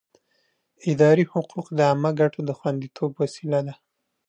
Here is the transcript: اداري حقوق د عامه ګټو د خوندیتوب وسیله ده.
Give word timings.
اداري 0.91 1.23
حقوق 1.31 1.65
د 1.73 1.79
عامه 1.89 2.11
ګټو 2.19 2.39
د 2.45 2.51
خوندیتوب 2.59 3.11
وسیله 3.21 3.59
ده. 3.67 3.75